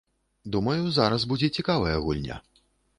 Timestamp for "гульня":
2.09-2.45